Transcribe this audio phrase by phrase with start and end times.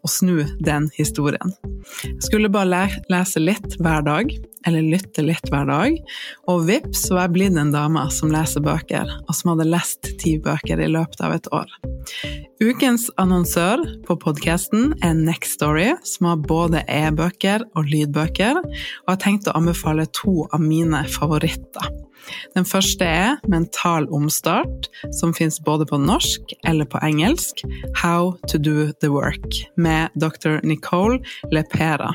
[0.00, 1.52] og snu den historien.
[2.04, 4.32] Jeg skulle bare lese litt hver dag,
[4.68, 5.96] eller lytte litt hver dag,
[6.50, 10.36] og vips var jeg blitt en dame som leser bøker, og som hadde lest ti
[10.42, 11.72] bøker i løpet av et år.
[12.60, 19.20] Ukens annonsør på podkasten er Next Story, som har både e-bøker og lydbøker, og har
[19.22, 21.88] tenkt å anbefale to av mine favoritter.
[22.56, 27.64] Den første er Mental omstart, som fins både på norsk eller på engelsk.
[28.02, 30.60] How to do the work, med dr.
[30.66, 31.20] Nicole
[31.52, 32.14] Lepera,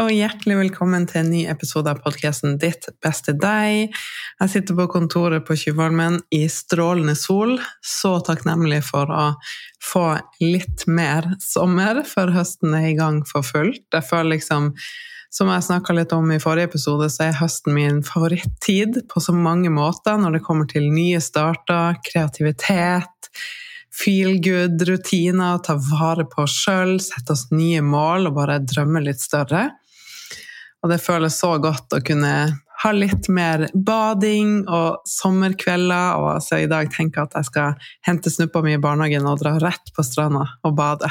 [0.00, 3.92] Og hjertelig velkommen til en ny episode av podkasten Ditt beste deg.
[4.40, 7.58] Jeg sitter på kontoret på Tjuvholmen i strålende sol.
[7.84, 9.26] Så takknemlig for å
[9.84, 10.04] få
[10.40, 13.84] litt mer sommer før høsten er i gang for fullt.
[13.92, 14.70] Jeg føler liksom
[15.30, 19.34] som jeg snakka litt om i forrige episode, så er høsten min favorittid på så
[19.36, 23.30] mange måter når det kommer til nye starter, kreativitet,
[23.92, 29.20] feel good-rutiner, ta vare på oss sjøl, sette oss nye mål og bare drømme litt
[29.22, 29.68] større.
[30.80, 32.34] Og det føles så godt å kunne
[32.80, 36.16] ha litt mer bading og sommerkvelder.
[36.16, 39.42] Og så i dag tenker jeg at jeg skal hente snuppa mi i barnehagen og
[39.42, 41.10] dra rett på stranda og bade.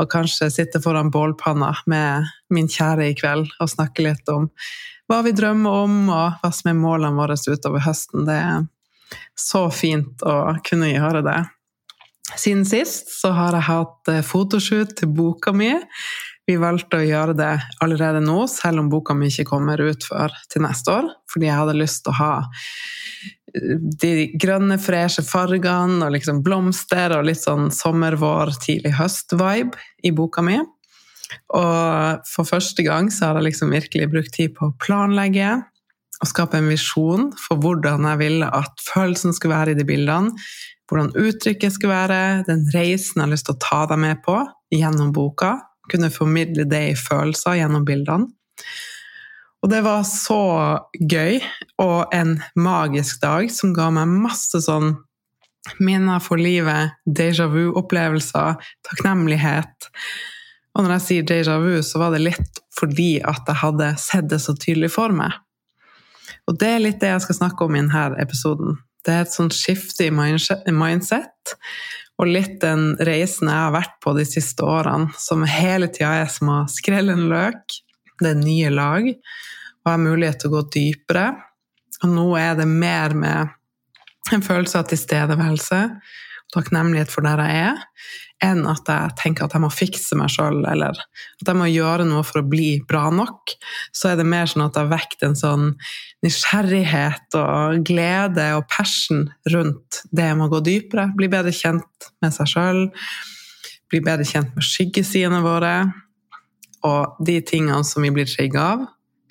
[0.00, 4.48] Og kanskje sitte foran bålpanna med min kjære i kveld og snakke litt om
[5.10, 8.24] hva vi drømmer om, og hva som er målene våre utover høsten.
[8.24, 8.62] Det er
[9.36, 11.42] så fint å kunne gjøre det.
[12.40, 15.74] Siden sist så har jeg hatt fotoshoot til boka mi.
[16.44, 17.52] Vi valgte å gjøre det
[17.84, 21.08] allerede nå, selv om boka mi ikke kommer ut før til neste år.
[21.32, 22.32] Fordi jeg hadde lyst til å ha
[23.54, 23.74] eh,
[24.04, 30.12] de grønne, freshe fargene og liksom blomster og litt sånn sommer, vår, tidlig høst-vibe i
[30.12, 30.60] boka mi.
[31.56, 35.56] Og for første gang så har jeg liksom virkelig brukt tid på å planlegge
[36.20, 40.36] og skape en visjon for hvordan jeg ville at følelsen skulle være i de bildene
[40.90, 44.36] hvordan uttrykket skulle være, den reisen jeg har lyst til å ta deg med på
[44.74, 45.56] gjennom boka.
[45.92, 48.30] Kunne formidle det i følelser gjennom bildene.
[49.64, 50.42] Og det var så
[51.00, 51.38] gøy,
[51.80, 54.90] og en magisk dag som ga meg masse sånn
[55.80, 59.88] minner for livet, déjà vu-opplevelser, takknemlighet.
[60.74, 64.28] Og når jeg sier déjà vu, så var det litt fordi at jeg hadde sett
[64.28, 65.32] det så tydelig for meg.
[66.50, 68.76] Og det er litt det jeg skal snakke om i denne episoden.
[69.04, 71.56] Det er et sånt skifte i mindset,
[72.20, 76.30] og litt den reisen jeg har vært på de siste årene, som hele tida er
[76.30, 77.80] som å skrelle en løk.
[78.20, 81.26] Det er nye lag, og jeg har mulighet til å gå dypere.
[82.04, 85.80] Og nå er det mer med en følelse av tilstedeværelse
[86.44, 87.82] og takknemlighet for der jeg er,
[88.44, 92.06] enn at jeg tenker at jeg må fikse meg sjøl, eller at jeg må gjøre
[92.08, 93.54] noe for å bli bra nok.
[93.94, 95.68] Så er det mer sånn at jeg vekker en sånn
[96.24, 101.10] nysgjerrighet og glede og passion rundt det med å gå dypere.
[101.16, 102.82] Bli bedre kjent med seg sjøl.
[103.92, 105.76] Bli bedre kjent med skyggesidene våre.
[106.84, 108.84] Og de tingene som vi blir trigga av,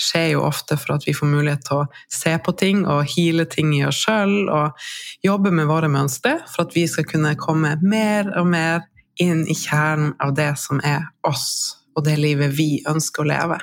[0.04, 3.46] skjer jo ofte for at vi får mulighet til å se på ting og heale
[3.50, 4.88] ting i oss sjøl, og
[5.26, 8.82] jobbe med våre mønstre for at vi skal kunne komme mer og mer
[9.22, 13.60] inn i kjernen av det som er oss, og det livet vi ønsker å leve.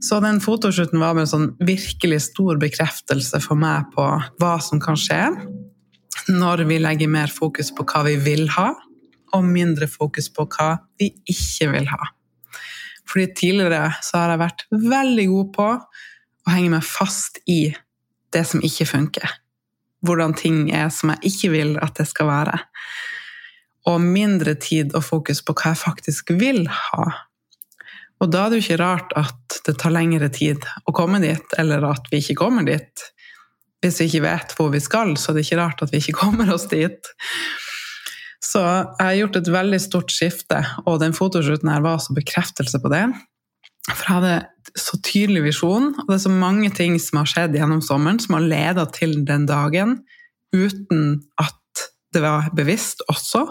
[0.00, 4.06] Så den fotoshooten var med en sånn virkelig stor bekreftelse for meg på
[4.40, 5.26] hva som kan skje
[6.30, 8.70] når vi legger mer fokus på hva vi vil ha,
[9.36, 12.10] og mindre fokus på hva vi ikke vil ha.
[13.10, 17.60] Fordi tidligere så har jeg vært veldig god på å henge meg fast i
[18.34, 19.36] det som ikke funker.
[20.06, 22.60] Hvordan ting er som jeg ikke vil at det skal være.
[23.88, 27.06] Og mindre tid og fokus på hva jeg faktisk vil ha.
[28.20, 31.56] Og da er det jo ikke rart at det tar lengre tid å komme dit,
[31.58, 33.06] eller at vi ikke kommer dit.
[33.80, 36.18] Hvis vi ikke vet hvor vi skal, så er det ikke rart at vi ikke
[36.24, 37.12] kommer oss dit.
[38.44, 42.80] Så jeg har gjort et veldig stort skifte, og den fotoshooten her var også bekreftelse
[42.82, 43.04] på det.
[43.88, 47.56] For jeg hadde så tydelig visjon, og det er så mange ting som har skjedd
[47.56, 50.00] gjennom sommeren, som har leda til den dagen,
[50.52, 51.56] uten at
[52.14, 53.46] det var bevisst også.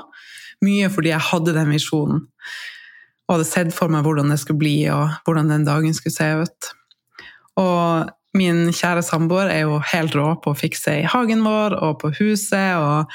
[0.66, 2.26] Mye fordi jeg hadde den visjonen
[3.30, 6.30] og hadde sett for meg hvordan det skulle bli, og hvordan den dagen skulle se
[6.42, 6.70] ut.
[7.62, 12.00] Og min kjære samboer er jo helt rå på å fikse i hagen vår og
[12.02, 13.14] på huset, og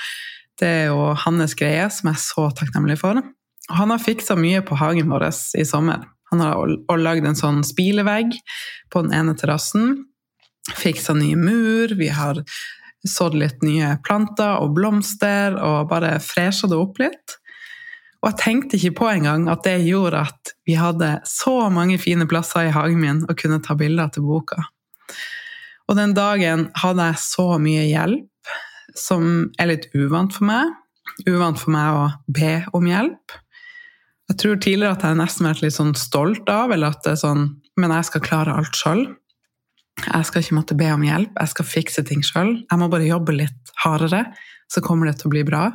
[0.62, 3.19] det er jo hans greie, som jeg er så takknemlig for.
[3.19, 5.26] Og han har fiksa mye på hagen vår
[5.58, 6.06] i sommer.
[6.31, 8.35] Han har lagd en sånn spilevegg
[8.94, 10.05] på den ene terrassen.
[10.79, 12.44] Fiksa ny mur, vi har
[13.08, 17.38] sådd litt nye planter og blomster, og bare fresha det opp litt.
[18.24, 22.24] Og jeg tenkte ikke på engang at det gjorde at vi hadde så mange fine
[22.28, 24.64] plasser i hagen min å kunne ta bilder til boka.
[25.84, 28.54] Og den dagen hadde jeg så mye hjelp,
[28.96, 30.72] som er litt uvant for meg.
[31.28, 33.34] Uvant for meg å be om hjelp.
[34.32, 37.20] Jeg tror tidligere at jeg nesten vært litt sånn stolt av, eller at det er
[37.26, 39.00] sånn Men jeg skal klare alt sjøl.
[40.02, 42.56] Jeg skal ikke måtte be om hjelp, jeg skal fikse ting sjøl.
[42.67, 44.25] Jeg må bare jobbe litt hardere,
[44.70, 45.69] så kommer det til å bli bra.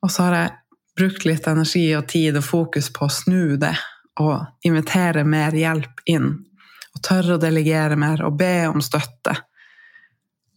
[0.00, 0.56] Og så har jeg
[0.98, 3.76] brukt litt energi og tid og fokus på å snu det
[4.20, 6.32] og invitere mer hjelp inn.
[6.90, 9.36] Og tørre å delegere mer og be om støtte.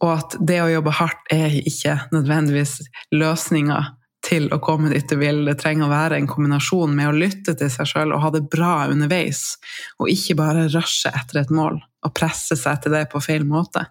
[0.02, 2.80] Og at det å jobbe hardt er ikke nødvendigvis
[3.14, 3.78] løsninga
[4.24, 5.44] til å komme dit du vil.
[5.46, 8.44] Det trenger å være en kombinasjon med å lytte til seg sjøl og ha det
[8.52, 9.54] bra underveis.
[10.00, 13.86] Og ikke bare rushe etter et mål og presse seg til det på feil måte.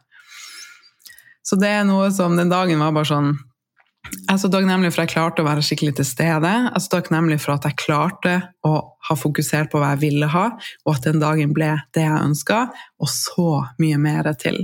[1.44, 3.34] Så det er noe som den dagen var bare sånn
[4.14, 6.50] jeg er så takknemlig for at jeg klarte å være skikkelig til stede.
[6.50, 8.34] Jeg er så takknemlig for at jeg klarte
[8.68, 8.74] å
[9.08, 10.44] ha fokusert på hva jeg ville ha,
[10.84, 12.66] og at den dagen ble det jeg ønska,
[13.00, 13.48] og så
[13.82, 14.60] mye mer til.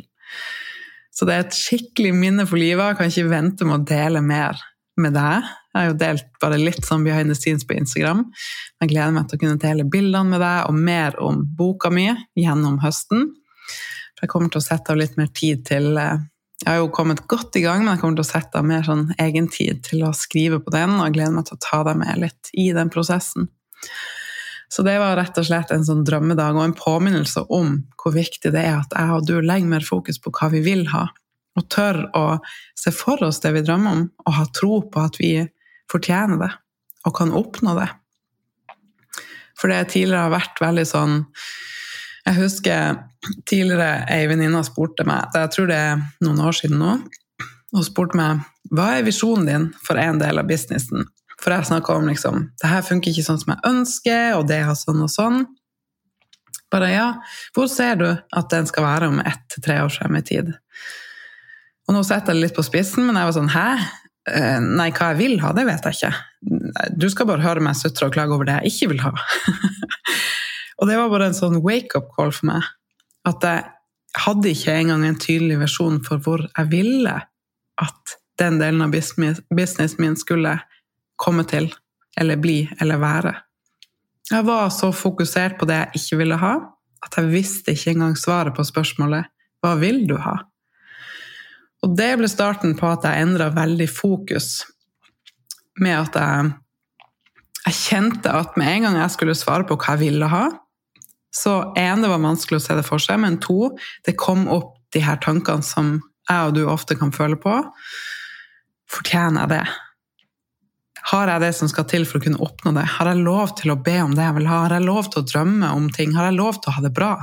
[1.15, 2.83] Så det er et skikkelig minne for livet.
[2.91, 4.59] Jeg kan ikke vente med å dele mer
[4.99, 5.47] med deg.
[5.69, 8.25] Jeg har jo delt bare litt sånn behind the scenes på Instagram.
[8.81, 12.09] Jeg gleder meg til å kunne dele bildene med deg og mer om boka mi
[12.39, 13.29] gjennom høsten.
[14.19, 16.19] For jeg kommer til å sette av litt mer tid til eh,
[16.59, 18.83] jeg har jo kommet godt i gang, men jeg kommer til å sette av mer
[18.83, 22.01] sånn egentid til å skrive på den, og jeg gleder meg til å ta deg
[22.01, 23.47] med litt i den prosessen.
[24.69, 28.51] Så det var rett og slett en sånn drømmedag og en påminnelse om hvor viktig
[28.53, 31.07] det er at jeg og du legger mer fokus på hva vi vil ha,
[31.55, 32.25] og tør å
[32.77, 35.31] se for oss det vi drømmer om, og ha tro på at vi
[35.89, 36.51] fortjener det
[37.07, 37.87] og kan oppnå det.
[39.55, 41.15] For det tidligere har vært veldig sånn
[42.29, 42.99] jeg husker
[43.49, 46.97] tidligere ei venninne spurte meg, jeg tror det er noen år siden nå,
[47.73, 48.43] hun spurte meg
[48.73, 51.07] hva er visjonen din for en del av businessen.
[51.39, 54.59] For jeg snakka om liksom det her funker ikke sånn som jeg ønsker, og det
[54.67, 55.43] har sånn og sånn.
[56.69, 57.07] Bare ja,
[57.55, 60.51] hvor ser du at den skal være om ett til tre år frem i tid?
[61.89, 63.67] Og nå setter jeg det litt på spissen, men jeg var sånn hæ?
[64.29, 66.91] Eh, nei, hva jeg vil ha, det vet jeg ikke.
[66.99, 69.15] Du skal bare høre meg sutre og klage over det jeg ikke vil ha.
[70.79, 72.67] Og det var bare en sånn wake-up call for meg.
[73.27, 73.65] At jeg
[74.23, 77.15] hadde ikke engang en tydelig versjon for hvor jeg ville
[77.79, 80.55] at den delen av businessen min skulle
[81.19, 81.67] komme til,
[82.19, 83.33] eller bli, eller være.
[84.29, 86.53] Jeg var så fokusert på det jeg ikke ville ha,
[87.03, 89.27] at jeg visste ikke engang svaret på spørsmålet
[89.59, 90.45] 'Hva vil du ha?'
[91.83, 94.65] Og det ble starten på at jeg endra veldig fokus,
[95.79, 96.53] med at jeg,
[97.65, 100.49] jeg kjente at med en gang jeg skulle svare på hva jeg ville ha,
[101.35, 103.71] så én, det var vanskelig å se det for seg, men to,
[104.05, 107.53] det kom opp de her tankene som jeg og du ofte kan føle på.
[108.89, 109.63] Fortjener jeg det?
[111.09, 112.85] Har jeg det som skal til for å kunne oppnå det?
[112.97, 114.63] Har jeg lov til å be om det jeg vil ha?
[114.65, 116.13] Har jeg lov til å drømme om ting?
[116.17, 117.13] Har jeg lov til å ha det bra?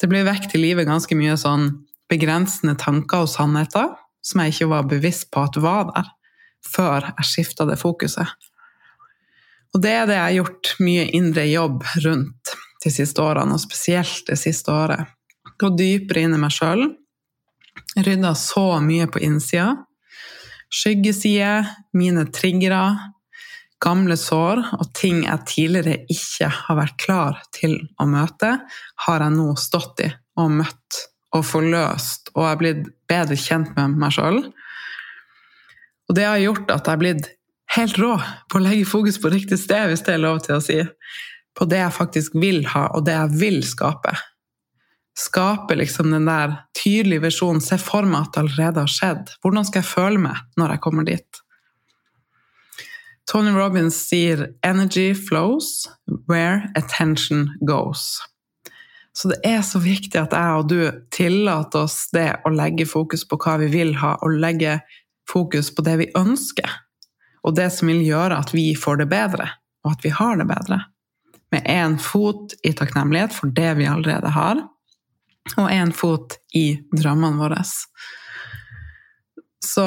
[0.00, 1.70] Det blir vekt i livet ganske mye sånn
[2.10, 3.94] begrensende tanker og sannheter
[4.26, 6.10] som jeg ikke var bevisst på at var der,
[6.66, 8.34] før jeg skifta det fokuset.
[9.74, 12.54] Og det er det jeg har gjort mye indre jobb rundt
[12.86, 15.12] de siste årene, og spesielt det siste året.
[15.60, 16.86] Gå dypere inn i meg sjøl.
[17.96, 19.74] Rydda så mye på innsida.
[20.72, 23.12] Skyggesider, mine triggere,
[23.82, 28.56] gamle sår og ting jeg tidligere ikke har vært klar til å møte,
[29.06, 31.02] har jeg nå stått i og møtt
[31.36, 34.42] og forløst, og jeg har blitt bedre kjent med meg sjøl.
[36.06, 37.30] Og det har gjort at jeg har blitt
[37.76, 38.12] helt rå
[38.50, 40.78] på å legge fokus på riktig sted, hvis det er lov til å si.
[41.56, 44.12] På det jeg faktisk vil ha, og det jeg vil skape.
[45.16, 49.34] Skape liksom den der tydelige visjonen, se for meg at det allerede har skjedd.
[49.40, 51.42] Hvordan skal jeg føle meg når jeg kommer dit?
[53.26, 55.88] Tony Robins sier 'energy flows
[56.28, 58.20] where attention goes'.
[59.12, 63.24] Så det er så viktig at jeg og du tillater oss det å legge fokus
[63.24, 64.80] på hva vi vil ha, og legge
[65.30, 66.68] fokus på det vi ønsker,
[67.42, 69.48] og det som vil gjøre at vi får det bedre,
[69.84, 70.84] og at vi har det bedre.
[71.54, 74.62] Med én fot i takknemlighet for det vi allerede har,
[75.56, 77.60] og én fot i drømmene våre.
[79.62, 79.86] Så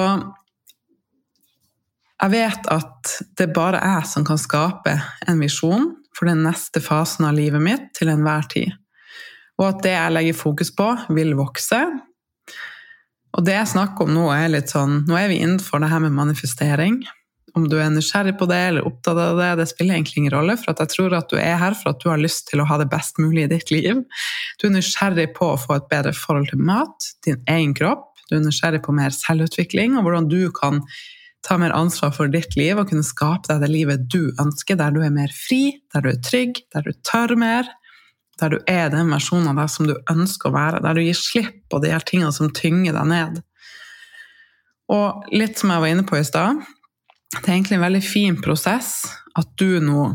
[2.20, 4.96] jeg vet at det bare er jeg som kan skape
[5.28, 8.74] en visjon for den neste fasen av livet mitt til enhver tid.
[9.60, 11.80] Og at det jeg legger fokus på, vil vokse.
[13.36, 16.04] Og det jeg snakker om nå, er litt sånn Nå er vi innenfor det her
[16.04, 17.02] med manifestering.
[17.58, 20.56] Om du er nysgjerrig på det eller opptatt av det, det spiller egentlig ingen rolle.
[20.60, 22.80] For jeg tror at du er her for at du har lyst til å ha
[22.82, 24.04] det best mulig i ditt liv.
[24.60, 28.08] Du er nysgjerrig på å få et bedre forhold til mat, din egen kropp.
[28.30, 30.84] Du er nysgjerrig på mer selvutvikling og hvordan du kan
[31.46, 34.94] ta mer ansvar for ditt liv og kunne skape deg det livet du ønsker, der
[34.96, 37.70] du er mer fri, der du er trygg, der du tør mer,
[38.40, 41.18] der du er den versjonen av deg som du ønsker å være, der du gir
[41.18, 43.40] slipp på de her tingene som tynger deg ned.
[44.90, 46.62] Og litt som jeg var inne på i stad,
[47.36, 49.04] det er egentlig en veldig fin prosess
[49.38, 50.10] at du nå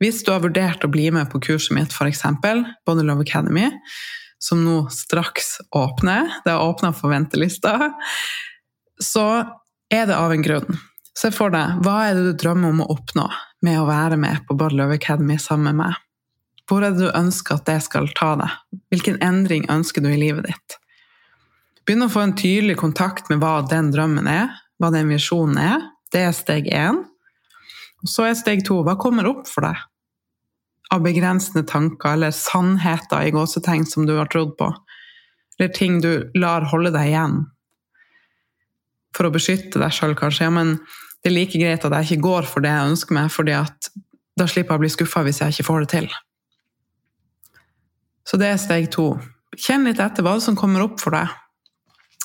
[0.00, 2.22] Hvis du har vurdert å bli med på kurset mitt, f.eks.
[2.86, 3.66] Body Love Academy,
[4.40, 7.92] som nå straks åpner, det har åpna for ventelista.
[9.02, 9.44] så
[9.90, 10.78] er det av en grunn.
[11.18, 13.26] Se for deg, hva er det du drømmer om å oppnå
[13.66, 16.00] med å være med på Body Love Academy sammen med meg?
[16.68, 18.56] Hvor er det du ønsker at det skal ta deg?
[18.92, 20.78] Hvilken endring ønsker du i livet ditt?
[21.84, 25.86] Begynn å få en tydelig kontakt med hva den drømmen er, hva den visjonen er.
[26.12, 27.02] Det er steg én.
[28.06, 29.80] Så er steg to hva kommer opp for deg?
[30.94, 34.70] Av begrensende tanker eller sannheter i gåsetegn som du har trodd på.
[35.58, 37.40] Eller ting du lar holde deg igjen
[39.16, 40.46] for å beskytte deg sjøl, kanskje.
[40.46, 43.32] Ja, men det er like greit at jeg ikke går for det jeg ønsker meg,
[43.34, 43.90] fordi at
[44.38, 46.08] da slipper jeg å bli skuffa hvis jeg ikke får det til.
[48.28, 49.10] Så det er steg to.
[49.58, 51.34] Kjenn litt etter hva som kommer opp for deg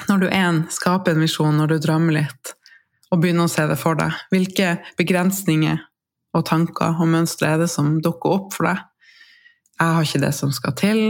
[0.09, 2.53] når du én skaper en visjon, når du drømmer litt,
[3.13, 4.15] og begynne å se det for deg.
[4.33, 5.83] Hvilke begrensninger
[6.33, 8.81] og tanker og mønstre er det som dukker opp for deg?
[9.77, 11.03] Jeg har ikke det som skal til.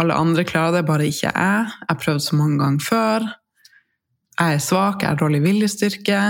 [0.00, 1.34] Alle andre klarer det, bare ikke jeg.
[1.34, 3.28] Jeg har prøvd så mange ganger før
[4.40, 6.20] jeg er svak, jeg har dårlig viljestyrke,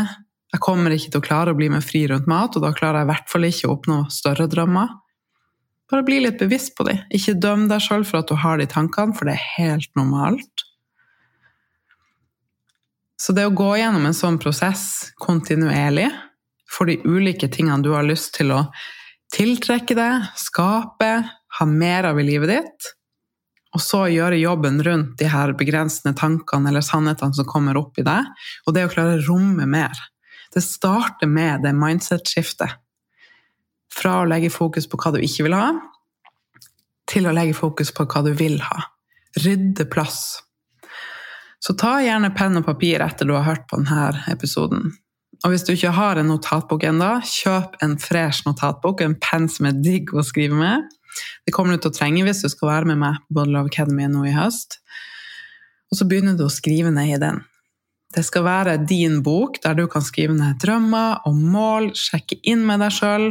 [0.50, 3.00] jeg kommer ikke til å klare å bli med fri rundt mat, og da klarer
[3.00, 4.97] jeg i hvert fall ikke å oppnå større drømmer.
[5.90, 7.04] Bare bli litt bevisst på dem.
[7.14, 10.66] Ikke døm deg sjøl for at du har de tankene, for det er helt normalt.
[13.21, 16.09] Så det å gå gjennom en sånn prosess kontinuerlig
[16.71, 18.62] for de ulike tingene du har lyst til å
[19.35, 21.11] tiltrekke deg, skape,
[21.59, 22.89] ha mer av i livet ditt,
[23.77, 28.07] og så gjøre jobben rundt de her begrensende tankene eller sannhetene som kommer opp i
[28.07, 28.27] deg,
[28.67, 29.95] og det å klare å romme mer.
[30.50, 32.81] Det starter med det mindset-skiftet.
[33.95, 35.71] Fra å legge fokus på hva du ikke vil ha,
[37.11, 38.87] til å legge fokus på hva du vil ha.
[39.39, 40.41] Rydde plass.
[41.61, 44.95] Så ta gjerne penn og papir etter du har hørt på denne episoden.
[45.45, 49.69] Og hvis du ikke har en notatbok ennå, kjøp en fresh notatbok, en penn som
[49.71, 50.88] er digg å skrive med.
[51.45, 53.73] Det kommer du til å trenge hvis du skal være med meg på Body Love
[53.73, 54.79] Academy nå i høst.
[55.90, 57.40] Og så begynner du å skrive ned i den.
[58.14, 62.64] Det skal være din bok der du kan skrive ned drømmer og mål, sjekke inn
[62.67, 63.31] med deg sjøl.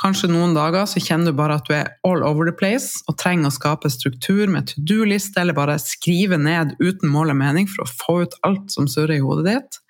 [0.00, 3.18] Kanskje noen dager så kjenner du bare at du er all over the place og
[3.20, 7.68] trenger å skape struktur med to do-liste, eller bare skrive ned uten mål og mening
[7.68, 9.80] for å få ut alt som surrer i hodet ditt.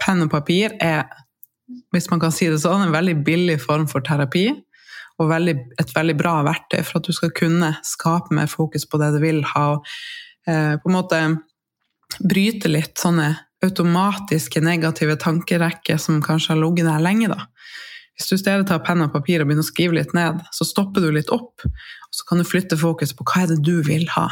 [0.00, 1.04] Penn og papir er,
[1.92, 4.48] hvis man kan si det sånn, en veldig billig form for terapi
[5.20, 9.02] og veldig, et veldig bra verktøy for at du skal kunne skape mer fokus på
[9.02, 9.66] det du vil ha.
[10.48, 11.20] Eh, på en måte
[12.24, 17.28] bryte litt sånne automatiske negative tankerekker som kanskje har ligget der lenge.
[17.28, 17.44] da.
[18.20, 20.66] Hvis du i stedet tar penn og papir og begynner å skrive litt ned, så
[20.68, 23.78] stopper du litt opp, og så kan du flytte fokus på hva er det du
[23.86, 24.26] vil ha.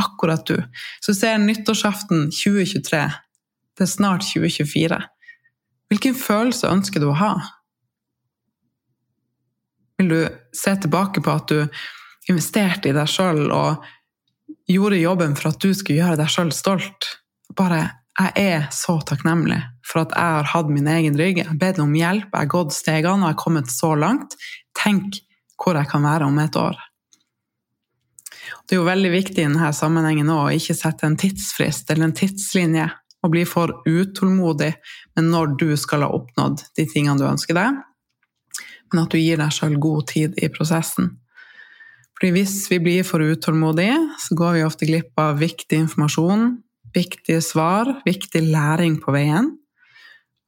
[0.00, 0.56] Akkurat du.
[1.04, 3.02] Så ser nyttårsaften 2023.
[3.76, 4.96] Det er snart 2024.
[5.92, 7.34] Hvilken følelse ønsker du å ha?
[10.00, 10.18] Vil du
[10.56, 13.84] se tilbake på at du investerte i deg sjøl og
[14.72, 17.12] gjorde jobben for at du skulle gjøre deg sjøl stolt?
[17.60, 17.84] Bare
[18.18, 21.38] jeg er så takknemlig for at jeg har hatt min egen rygg.
[21.38, 24.34] Jeg har bedt om hjelp, jeg har gått stegene og jeg har kommet så langt.
[24.76, 25.20] Tenk
[25.58, 26.78] hvor jeg kan være om et år.
[28.66, 32.16] Det er jo veldig viktig i denne sammenhengen å ikke sette en tidsfrist eller en
[32.16, 32.88] tidslinje
[33.24, 34.72] og bli for utålmodig
[35.16, 37.80] med når du skal ha oppnådd de tingene du ønsker deg,
[38.92, 41.16] men at du gir deg sjøl god tid i prosessen.
[42.18, 46.48] Fordi hvis vi blir for utålmodige, så går vi ofte glipp av viktig informasjon,
[46.98, 49.54] viktige svar, viktig læring på veien.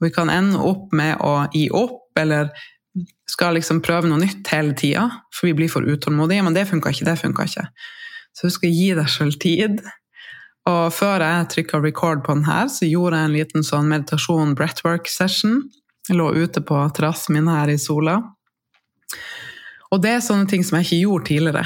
[0.01, 2.51] Vi kan ende opp med å gi opp, eller
[3.31, 6.45] skal liksom prøve noe nytt hele tida, for vi blir for utålmodige.
[6.47, 7.67] Men det funka ikke, det funka ikke.
[8.37, 9.83] Så husk å gi deg sjøl tid.
[10.71, 14.57] Og før jeg trykka record på den her, så gjorde jeg en liten sånn meditasjon
[14.59, 15.63] breathwork session.
[16.09, 18.19] Jeg lå ute på terrassen min her i sola.
[19.91, 21.65] Og det er sånne ting som jeg ikke gjorde tidligere.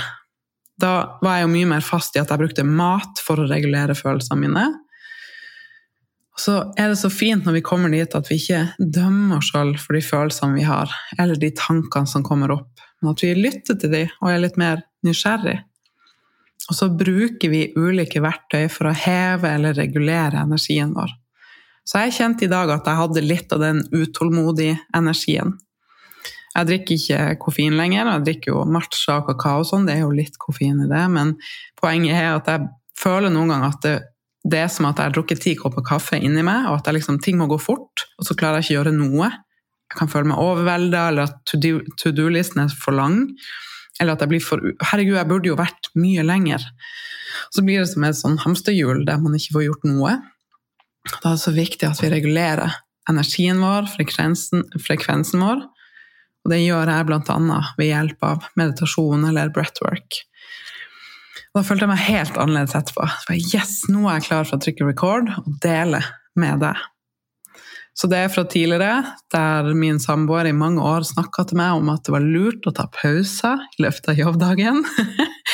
[0.81, 3.95] Da var jeg jo mye mer fast i at jeg brukte mat for å regulere
[3.99, 4.65] følelsene mine.
[6.39, 9.79] Så er det så fint når vi kommer dit at vi ikke dømmer oss selv
[9.79, 13.79] for de følelsene vi har, eller de tankene som kommer opp, men at vi lytter
[13.79, 15.61] til dem og er litt mer nysgjerrig.
[16.71, 21.13] Og så bruker vi ulike verktøy for å heve eller regulere energien vår.
[21.85, 25.59] Så jeg kjente i dag at jeg hadde litt av den utålmodige energien.
[26.55, 30.05] Jeg drikker ikke koffein lenger, jeg drikker jo matcha og kakao og sånn, det er
[30.05, 31.35] jo litt koffein i det, men
[31.81, 32.69] poenget er at jeg
[32.99, 33.95] føler noen ganger at det,
[34.45, 37.19] det er som at jeg har drukket ti kopper kaffe inni meg, og at liksom,
[37.25, 39.31] ting må gå fort, og så klarer jeg ikke å gjøre noe.
[39.91, 43.21] Jeg kan føle meg overvelda, eller at to do-listen er for lang.
[44.01, 46.65] Eller at jeg blir for Herregud, jeg burde jo vært mye lenger.
[47.55, 50.17] Så blir det som et sånn hamsterhjul der man ikke får gjort noe.
[51.21, 52.81] Da er det så viktig at vi regulerer
[53.11, 55.63] energien vår, frekvensen, frekvensen vår.
[56.45, 57.59] Og det gjør jeg bl.a.
[57.79, 60.21] ved hjelp av meditasjon eller breathwork.
[61.55, 63.07] Og da følte jeg meg helt annerledes etterpå.
[63.31, 66.03] Jeg, yes, nå er jeg klar for å trykke record og dele
[66.41, 66.83] med deg.
[67.95, 71.93] Så det er fra tidligere, der min samboer i mange år snakka til meg om
[71.93, 74.83] at det var lurt å ta pauser i løpet av jobbdagen.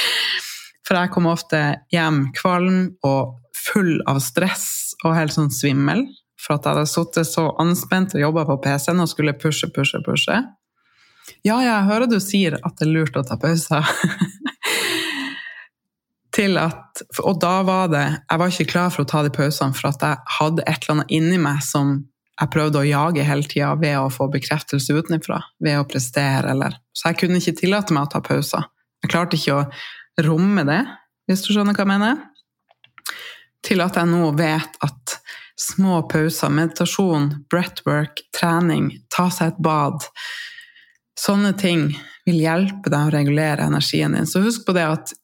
[0.88, 1.60] For jeg kom ofte
[1.92, 6.06] hjem kvalm og full av stress og helt sånn svimmel.
[6.40, 10.00] For at jeg hadde sittet så anspent og jobba på PC-en og skulle pushe, pushe,
[10.06, 10.40] pushe.
[11.46, 13.86] Ja, jeg hører du sier at det er lurt å ta pauser.
[16.36, 19.74] til at, og da var det Jeg var ikke klar for å ta de pausene,
[19.76, 21.98] for at jeg hadde et eller annet inni meg som
[22.40, 26.78] jeg prøvde å jage hele tida ved å få bekreftelse utenfra, ved å prestere eller
[26.96, 28.64] Så jeg kunne ikke tillate meg å ta pauser.
[29.02, 30.80] Jeg klarte ikke å romme det,
[31.28, 32.22] hvis du skjønner hva jeg mener.
[33.64, 35.18] Til at jeg nå vet at
[35.60, 40.08] små pauser, meditasjon, breathwork, trening, ta seg et bad
[41.18, 41.90] Sånne ting
[42.28, 44.28] vil hjelpe deg å regulere energien din.
[44.28, 45.14] Så husk på det at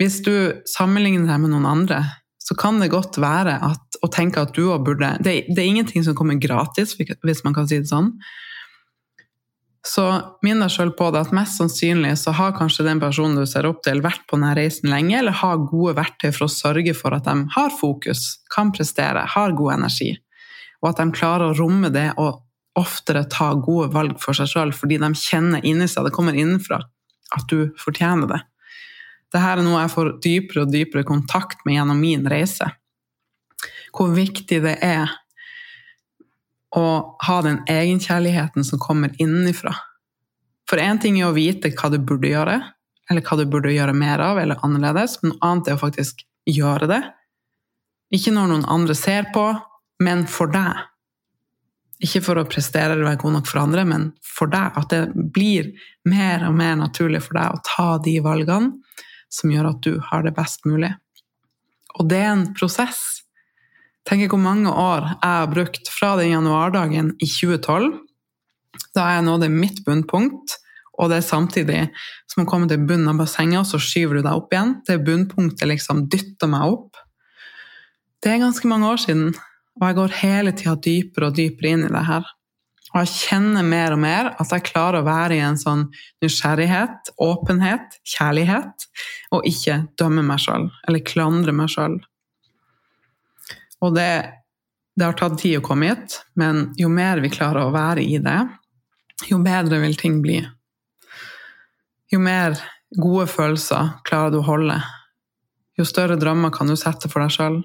[0.00, 0.34] hvis du
[0.66, 2.00] sammenligner deg med noen andre,
[2.44, 5.70] så kan det godt være at, å tenke at du òg burde det, det, er
[5.70, 8.10] ingenting som kommer gratis, hvis man kan si det sånn.
[9.84, 10.04] Så
[10.44, 13.68] minn deg sjøl på det at mest sannsynlig så har kanskje den personen du ser
[13.68, 17.16] opp til, vært på denne reisen lenge, eller har gode verktøy for å sørge for
[17.16, 20.14] at de har fokus, kan prestere, har god energi.
[20.80, 22.43] Og at de klarer å romme det og
[22.78, 26.80] oftere ta gode valg for seg sjøl, fordi de kjenner inni seg, det kommer innenfra,
[27.34, 28.40] at du fortjener det.
[29.34, 32.68] Dette er noe jeg får dypere og dypere kontakt med gjennom min reise.
[33.94, 35.10] Hvor viktig det er
[36.74, 36.86] å
[37.22, 39.74] ha den egenkjærligheten som kommer innenfra.
[40.70, 42.56] For én ting er å vite hva du burde gjøre,
[43.10, 46.24] eller hva du burde gjøre mer av, eller annerledes, men noe annet er å faktisk
[46.50, 47.02] gjøre det.
[48.14, 49.46] Ikke når noen andre ser på,
[50.02, 50.82] men for deg.
[52.02, 54.74] Ikke for å prestere eller være god nok for andre, men for deg.
[54.80, 55.70] At det blir
[56.10, 58.74] mer og mer naturlig for deg å ta de valgene
[59.32, 60.92] som gjør at du har det best mulig.
[61.98, 63.00] Og det er en prosess.
[64.04, 67.94] Tenk hvor mange år jeg har brukt fra den januardagen i 2012,
[68.94, 70.58] da jeg nådde mitt bunnpunkt,
[71.00, 71.80] og det er samtidig
[72.30, 74.76] som å komme til bunnen av bassenget, og så skyver du deg opp igjen.
[74.86, 77.00] Det bunnpunktet liksom dytter meg opp.
[78.22, 79.32] Det er ganske mange år siden,
[79.80, 82.26] og jeg går hele tida dypere og dypere inn i det her.
[82.94, 85.88] Og jeg kjenner mer og mer at jeg klarer å være i en sånn
[86.22, 88.86] nysgjerrighet, åpenhet, kjærlighet,
[89.34, 91.98] og ikke dømme meg sjøl eller klandre meg sjøl.
[93.82, 94.10] Og det,
[94.94, 98.20] det har tatt tid å komme hit, men jo mer vi klarer å være i
[98.22, 98.38] det,
[99.26, 100.38] jo bedre vil ting bli.
[102.14, 102.54] Jo mer
[102.94, 104.78] gode følelser klarer du å holde,
[105.74, 107.64] jo større drømmer kan du sette for deg sjøl.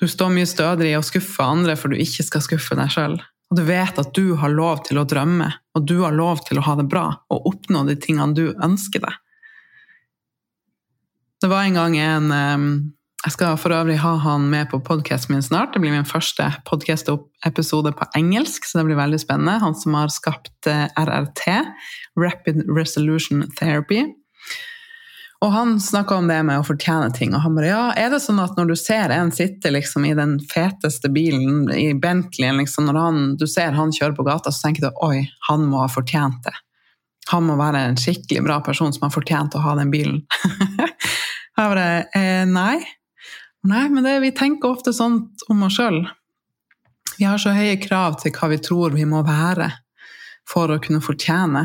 [0.00, 3.18] Du står mye stødigere i å skuffe andre for du ikke skal skuffe deg sjøl.
[3.50, 6.60] Og du vet at du har lov til å drømme, og du har lov til
[6.60, 9.18] å ha det bra og oppnå de tingene du ønsker deg.
[11.40, 12.32] Det var en gang en,
[13.20, 15.74] Jeg skal for øvrig ha han med på podkasten min snart.
[15.74, 19.58] Det blir min første podkast-episode på engelsk, så det blir veldig spennende.
[19.60, 21.42] Han som har skapt eh, RRT,
[22.16, 24.06] Rapid Resolution Therapy.
[25.40, 28.18] Og han snakka om det med å fortjene ting, og han bare ja, er det
[28.20, 32.90] sånn at når du ser en sitte liksom i den feteste bilen, i Bentleyen, liksom,
[32.90, 35.88] når han, du ser han kjøre på gata, så tenker du oi, han må ha
[35.88, 36.52] fortjent det.
[37.30, 40.20] Han må være en skikkelig bra person som har fortjent å ha den bilen.
[41.56, 42.76] jeg bare eh, nei.
[43.70, 45.22] Nei, men det, vi tenker ofte sånn
[45.52, 46.02] om oss sjøl.
[47.16, 49.70] Vi har så høye krav til hva vi tror vi må være
[50.48, 51.64] for å kunne fortjene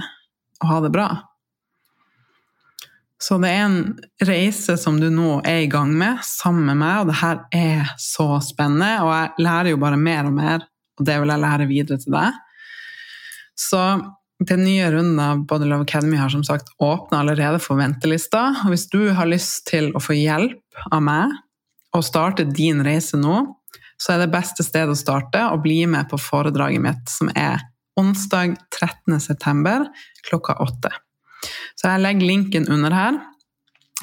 [0.64, 1.10] å ha det bra.
[3.26, 3.78] Så det er en
[4.28, 7.94] reise som du nå er i gang med sammen med meg, og det her er
[8.02, 8.92] så spennende.
[9.02, 10.68] Og jeg lærer jo bare mer og mer,
[11.00, 12.38] og det vil jeg lære videre til deg.
[13.58, 13.82] Så
[14.46, 18.50] den nye runden av Body Love Academy har som sagt åpna allerede for ventelista.
[18.66, 21.34] Og hvis du har lyst til å få hjelp av meg
[21.96, 23.40] og starte din reise nå,
[23.98, 27.64] så er det beste stedet å starte å bli med på foredraget mitt, som er
[27.98, 29.88] onsdag 13.9.
[30.28, 30.92] klokka åtte.
[31.86, 33.18] Så jeg legger linken under her.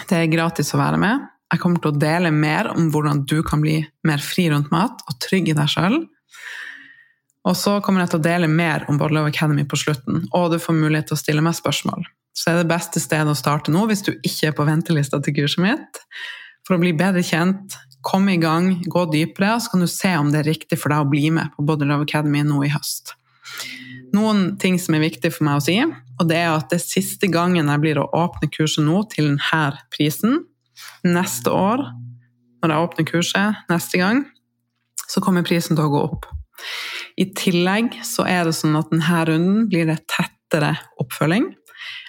[0.07, 1.25] Det er gratis å være med.
[1.51, 5.01] Jeg kommer til å dele mer om hvordan du kan bli mer fri rundt mat
[5.11, 5.97] og trygg i deg sjøl.
[7.42, 10.61] Og så kommer jeg til å dele mer om Bodlove Academy på slutten, og du
[10.62, 12.07] får mulighet til å stille meg spørsmål.
[12.31, 15.18] Så det er det beste stedet å starte nå hvis du ikke er på ventelista
[15.18, 15.99] til kurset mitt
[16.62, 17.75] for å bli bedre kjent,
[18.07, 21.03] komme i gang, gå dypere, så kan du se om det er riktig for deg
[21.03, 23.16] å bli med på Body Love Academy nå i høst.
[24.12, 25.79] Noen ting som er viktig for meg å si,
[26.20, 29.31] og det er at det er siste gangen jeg blir å åpne kurset nå til
[29.31, 29.62] denne
[29.94, 30.42] prisen.
[31.07, 31.87] Neste år,
[32.62, 34.22] når jeg åpner kurset neste gang,
[35.09, 36.29] så kommer prisen til å gå opp.
[37.20, 41.51] I tillegg så er det sånn at denne runden blir det tettere oppfølging.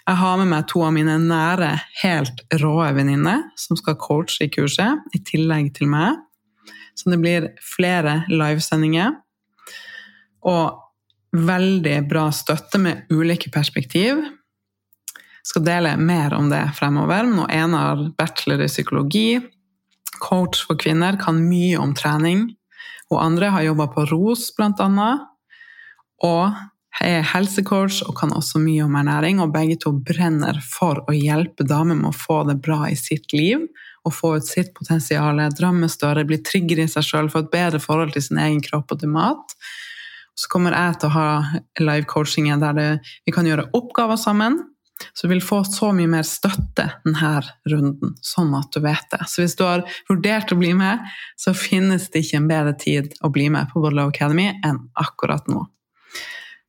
[0.03, 1.71] Jeg har med meg to av mine nære,
[2.03, 6.19] helt rå venninner som skal coache i kurset, i tillegg til meg.
[6.99, 9.15] Så det blir flere livesendinger.
[10.51, 10.82] Og
[11.33, 14.21] veldig bra støtte med ulike perspektiv.
[14.23, 17.27] Jeg skal dele mer om det fremover.
[17.27, 19.41] Nå ene har bachelor i psykologi.
[20.23, 22.47] Coach for kvinner kan mye om trening.
[23.11, 25.25] Og andre har jobba på ROS, annet.
[26.23, 26.53] Og
[27.01, 31.65] er helsecoach og kan også mye om ernæring, og begge to brenner for å hjelpe
[31.65, 33.65] damer med å få det bra i sitt liv
[34.03, 37.79] og få ut sitt potensial, drømme større, bli tryggere i seg sjøl, få et bedre
[37.79, 39.55] forhold til sin egen kropp og til mat.
[40.33, 41.27] Så kommer jeg til å ha
[41.81, 42.87] live-coachingen der det,
[43.25, 44.57] vi kan gjøre oppgaver sammen.
[45.13, 47.31] Så du vil få så mye mer støtte denne
[47.69, 49.23] runden, sånn at du vet det.
[49.29, 51.01] Så hvis du har vurdert å bli med,
[51.39, 55.49] så finnes det ikke en bedre tid å bli med på Bodlow Academy enn akkurat
[55.51, 55.65] nå.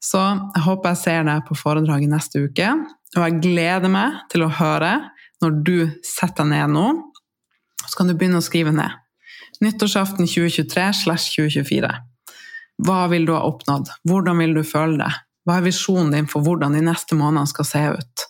[0.05, 2.73] Så jeg håper jeg ser deg på foredraget neste uke.
[3.15, 4.97] Og jeg gleder meg til å høre
[5.45, 6.89] når du setter deg ned nå.
[7.85, 9.01] Så kan du begynne å skrive ned.
[9.65, 11.93] Nyttårsaften 2023 slash 2024.
[12.83, 13.91] Hva vil du ha oppnådd?
[14.09, 15.13] Hvordan vil du føle det?
[15.45, 18.27] Hva er visjonen din for hvordan de neste månedene skal se ut?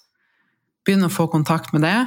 [0.84, 1.98] Begynn å få kontakt med det.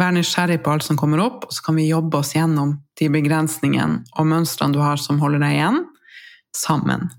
[0.00, 3.08] Vær nysgjerrig på alt som kommer opp, og så kan vi jobbe oss gjennom de
[3.12, 5.82] begrensningene og mønstrene du har som holder deg igjen,
[6.56, 7.10] sammen.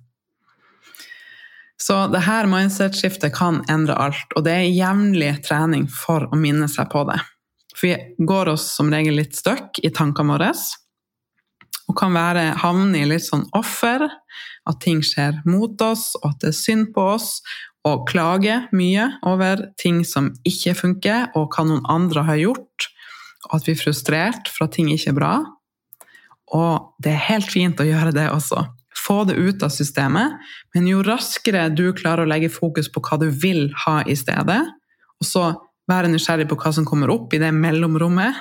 [1.78, 6.70] Så det her mindset-skiftet kan endre alt, og det er jevnlig trening for å minne
[6.72, 7.20] seg på det.
[7.76, 10.52] For vi går oss som regel litt stuck i tankene våre,
[11.90, 14.06] og kan være, havne i litt sånn offer,
[14.70, 17.38] at ting skjer mot oss, og at det er synd på oss,
[17.84, 22.88] og klage mye over ting som ikke funker, og hva noen andre har gjort,
[23.50, 25.34] og at vi er frustrert for at ting ikke er bra.
[26.56, 28.64] Og det er helt fint å gjøre det også
[29.04, 30.40] få det ut av systemet.
[30.76, 34.62] Men jo raskere du klarer å legge fokus på hva du vil ha i stedet,
[35.20, 35.46] og så
[35.90, 38.40] være nysgjerrig på hva som kommer opp i det mellomrommet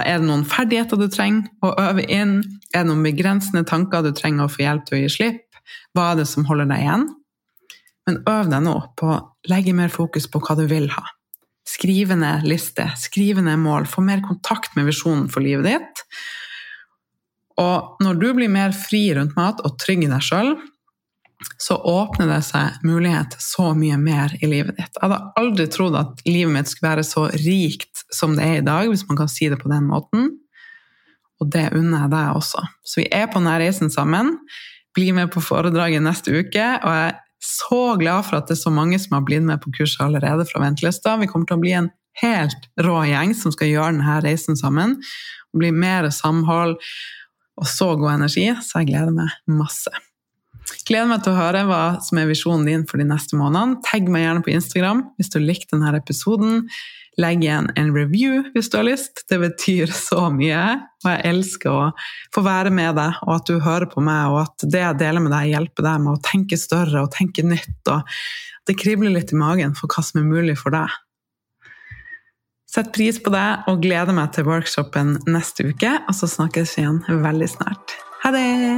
[0.00, 2.38] Er det noen ferdigheter du trenger å øve inn?
[2.72, 5.42] Er det noen begrensende tanker du trenger å få hjelp til å gi slipp?
[5.92, 7.08] Hva er det som holder deg igjen?
[8.08, 9.18] Men øv deg nå på å
[9.50, 11.04] legge mer fokus på hva du vil ha.
[11.68, 16.02] Skrive ned liste, skrive ned mål, få mer kontakt med visjonen for livet ditt.
[17.62, 20.56] Og når du blir mer fri rundt mat og trygg i deg sjøl,
[21.62, 24.94] så åpner det seg mulighet så mye mer i livet ditt.
[24.96, 28.66] Jeg hadde aldri trodd at livet mitt skulle være så rikt som det er i
[28.66, 30.30] dag, hvis man kan si det på den måten.
[31.42, 32.62] Og det unner jeg deg også.
[32.86, 34.36] Så vi er på denne reisen sammen.
[34.94, 36.66] Bli med på foredraget neste uke.
[36.82, 39.58] Og jeg er så glad for at det er så mange som har blitt med
[39.62, 41.16] på kurset allerede fra ventelista.
[41.18, 41.90] Vi kommer til å bli en
[42.22, 44.98] helt rå gjeng som skal gjøre denne reisen sammen.
[45.52, 46.78] Og bli mer samhold
[47.60, 49.92] og så god energi, så jeg gleder meg masse.
[50.88, 53.80] Gleder meg til å høre hva som er visjonen din for de neste månedene.
[53.86, 56.66] Tagg meg gjerne på Instagram hvis du likte denne episoden.
[57.20, 59.24] Legg igjen en review hvis du har lyst.
[59.28, 60.62] Det betyr så mye.
[61.04, 61.90] Og jeg elsker å
[62.34, 65.24] få være med deg, og at du hører på meg, og at det jeg deler
[65.24, 67.80] med deg, hjelper deg med å tenke større og tenke nytt.
[67.92, 70.88] Og det kribler litt i magen for hva som er mulig for deg.
[72.72, 75.92] Sett pris på det, og gleder meg til workshopen neste uke.
[76.06, 77.98] Og så snakkes vi igjen veldig snart.
[78.24, 78.71] Ha det!